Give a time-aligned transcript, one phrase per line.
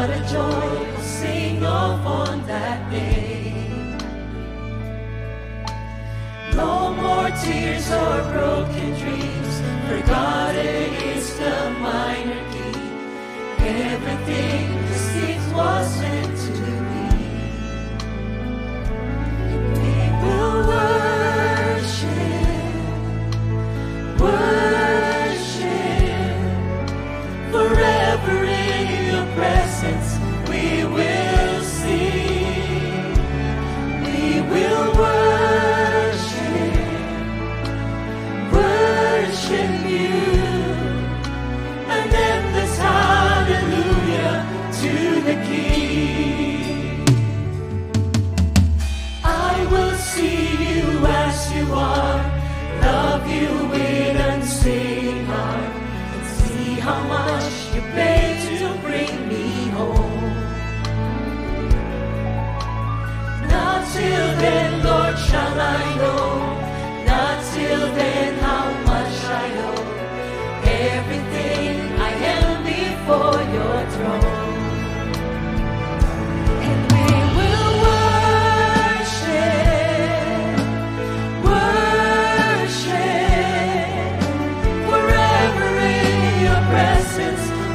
[0.00, 3.52] What a joy to sing of on that day.
[6.56, 9.54] No more tears or broken dreams,
[9.86, 12.80] for God it is the minor key.
[13.58, 15.99] Everything this was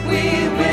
[0.07, 0.64] we will.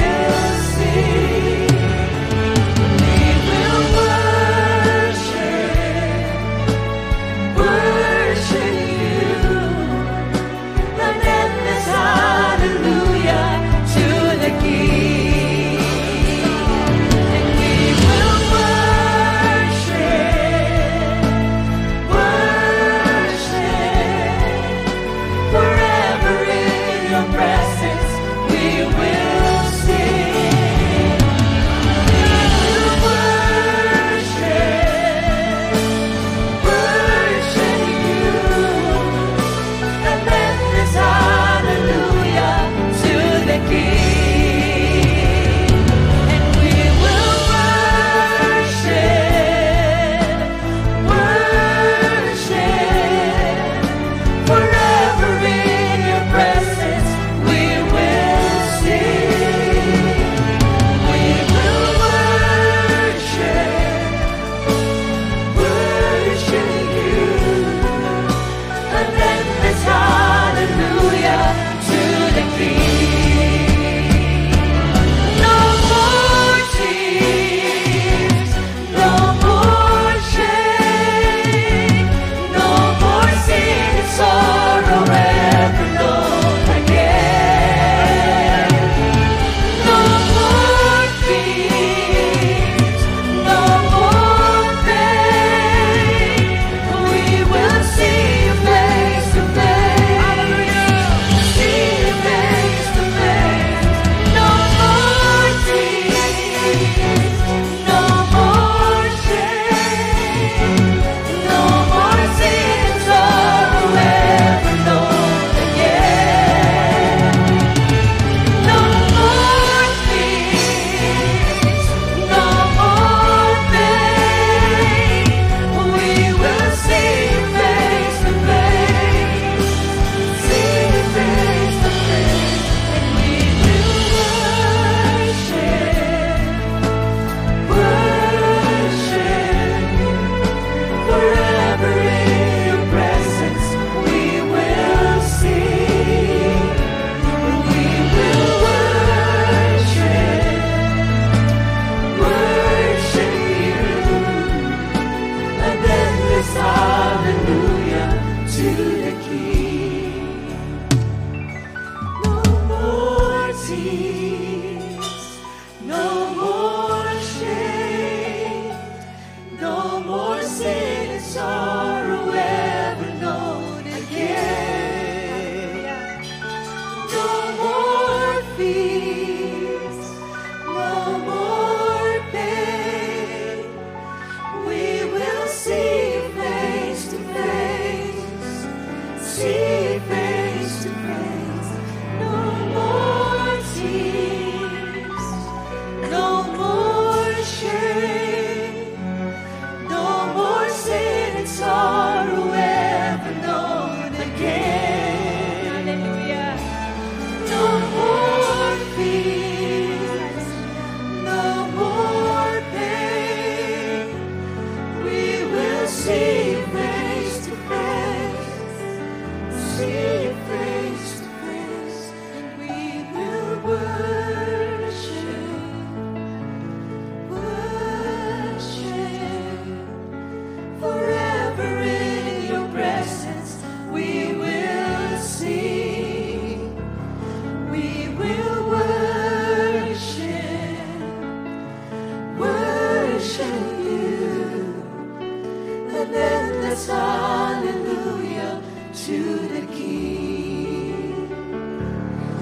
[246.74, 248.62] Then hallelujah
[248.94, 251.30] to the King.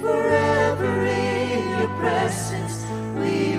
[0.01, 2.77] Forever in your presence
[3.17, 3.56] we